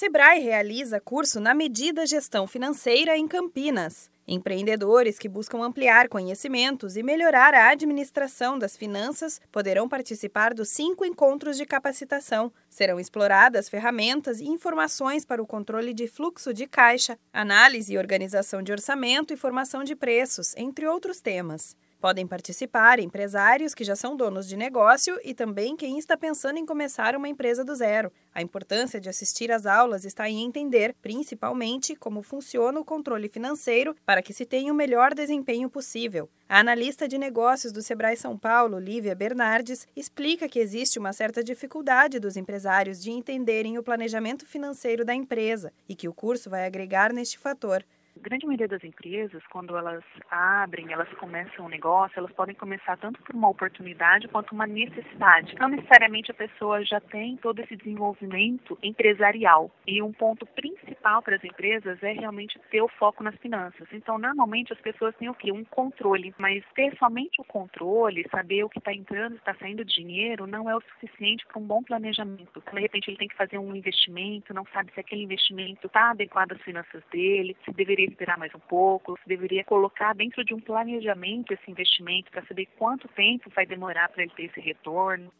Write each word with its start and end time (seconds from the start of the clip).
Sebrae 0.00 0.40
realiza 0.40 0.98
curso 0.98 1.38
na 1.38 1.52
medida 1.52 2.06
Gestão 2.06 2.46
Financeira 2.46 3.18
em 3.18 3.28
Campinas. 3.28 4.10
Empreendedores 4.26 5.18
que 5.18 5.28
buscam 5.28 5.58
ampliar 5.58 6.08
conhecimentos 6.08 6.96
e 6.96 7.02
melhorar 7.02 7.52
a 7.52 7.68
administração 7.68 8.58
das 8.58 8.78
finanças 8.78 9.38
poderão 9.52 9.86
participar 9.86 10.54
dos 10.54 10.70
cinco 10.70 11.04
encontros 11.04 11.58
de 11.58 11.66
capacitação. 11.66 12.50
Serão 12.70 12.98
exploradas 12.98 13.68
ferramentas 13.68 14.40
e 14.40 14.48
informações 14.48 15.26
para 15.26 15.42
o 15.42 15.46
controle 15.46 15.92
de 15.92 16.08
fluxo 16.08 16.54
de 16.54 16.66
caixa, 16.66 17.18
análise 17.30 17.92
e 17.92 17.98
organização 17.98 18.62
de 18.62 18.72
orçamento 18.72 19.34
e 19.34 19.36
formação 19.36 19.84
de 19.84 19.94
preços, 19.94 20.56
entre 20.56 20.86
outros 20.86 21.20
temas. 21.20 21.76
Podem 22.00 22.26
participar 22.26 22.98
empresários 22.98 23.74
que 23.74 23.84
já 23.84 23.94
são 23.94 24.16
donos 24.16 24.48
de 24.48 24.56
negócio 24.56 25.20
e 25.22 25.34
também 25.34 25.76
quem 25.76 25.98
está 25.98 26.16
pensando 26.16 26.58
em 26.58 26.64
começar 26.64 27.14
uma 27.14 27.28
empresa 27.28 27.62
do 27.62 27.74
zero. 27.74 28.10
A 28.34 28.40
importância 28.40 28.98
de 28.98 29.10
assistir 29.10 29.52
às 29.52 29.66
aulas 29.66 30.06
está 30.06 30.26
em 30.26 30.42
entender, 30.42 30.96
principalmente, 31.02 31.94
como 31.94 32.22
funciona 32.22 32.80
o 32.80 32.84
controle 32.84 33.28
financeiro 33.28 33.94
para 34.06 34.22
que 34.22 34.32
se 34.32 34.46
tenha 34.46 34.72
o 34.72 34.74
melhor 34.74 35.12
desempenho 35.12 35.68
possível. 35.68 36.26
A 36.48 36.60
analista 36.60 37.06
de 37.06 37.18
negócios 37.18 37.70
do 37.70 37.82
Sebrae 37.82 38.16
São 38.16 38.36
Paulo, 38.36 38.78
Lívia 38.78 39.14
Bernardes, 39.14 39.86
explica 39.94 40.48
que 40.48 40.58
existe 40.58 40.98
uma 40.98 41.12
certa 41.12 41.44
dificuldade 41.44 42.18
dos 42.18 42.34
empresários 42.34 43.02
de 43.02 43.10
entenderem 43.10 43.76
o 43.76 43.82
planejamento 43.82 44.46
financeiro 44.46 45.04
da 45.04 45.14
empresa 45.14 45.70
e 45.86 45.94
que 45.94 46.08
o 46.08 46.14
curso 46.14 46.48
vai 46.48 46.64
agregar 46.64 47.12
neste 47.12 47.38
fator. 47.38 47.84
Grande 48.22 48.44
maioria 48.44 48.68
das 48.68 48.84
empresas, 48.84 49.42
quando 49.46 49.74
elas 49.74 50.04
abrem, 50.30 50.92
elas 50.92 51.08
começam 51.14 51.64
um 51.64 51.70
negócio, 51.70 52.18
elas 52.18 52.30
podem 52.32 52.54
começar 52.54 52.98
tanto 52.98 53.22
por 53.22 53.34
uma 53.34 53.48
oportunidade 53.48 54.28
quanto 54.28 54.52
uma 54.52 54.66
necessidade. 54.66 55.54
Não 55.58 55.68
necessariamente 55.68 56.30
a 56.30 56.34
pessoa 56.34 56.84
já 56.84 57.00
tem 57.00 57.38
todo 57.38 57.60
esse 57.60 57.74
desenvolvimento 57.74 58.78
empresarial. 58.82 59.70
E 59.86 60.02
um 60.02 60.12
ponto 60.12 60.44
principal 60.44 61.22
para 61.22 61.36
as 61.36 61.44
empresas 61.44 62.02
é 62.02 62.12
realmente 62.12 62.58
ter 62.70 62.82
o 62.82 62.88
foco 62.88 63.24
nas 63.24 63.34
finanças. 63.36 63.88
Então, 63.90 64.18
normalmente 64.18 64.70
as 64.70 64.80
pessoas 64.80 65.16
têm 65.16 65.30
o 65.30 65.34
quê? 65.34 65.50
Um 65.50 65.64
controle. 65.64 66.34
Mas 66.36 66.62
ter 66.74 66.94
somente 66.98 67.40
o 67.40 67.44
controle, 67.44 68.28
saber 68.30 68.64
o 68.64 68.68
que 68.68 68.78
está 68.78 68.92
entrando, 68.92 69.36
está 69.36 69.54
saindo 69.54 69.82
dinheiro, 69.82 70.46
não 70.46 70.68
é 70.68 70.76
o 70.76 70.82
suficiente 70.82 71.46
para 71.46 71.58
um 71.58 71.64
bom 71.64 71.82
planejamento. 71.82 72.62
De 72.70 72.80
repente 72.80 73.08
ele 73.08 73.16
tem 73.16 73.28
que 73.28 73.36
fazer 73.36 73.56
um 73.56 73.74
investimento, 73.74 74.52
não 74.52 74.66
sabe 74.74 74.92
se 74.92 75.00
aquele 75.00 75.22
investimento 75.22 75.86
está 75.86 76.10
adequado 76.10 76.52
às 76.52 76.60
finanças 76.60 77.02
dele, 77.10 77.56
se 77.64 77.72
deveria 77.72 78.09
esperar 78.10 78.38
mais 78.38 78.54
um 78.54 78.58
pouco, 78.58 79.18
se 79.22 79.28
deveria 79.28 79.64
colocar 79.64 80.14
dentro 80.14 80.44
de 80.44 80.54
um 80.54 80.60
planejamento 80.60 81.52
esse 81.52 81.70
investimento 81.70 82.30
para 82.30 82.44
saber 82.46 82.66
quanto 82.78 83.08
tempo 83.08 83.50
vai 83.54 83.66
demorar 83.66 84.08
para 84.08 84.22
ele 84.22 84.32
ter 84.36 84.44
esse 84.44 84.60
retorno. 84.60 85.30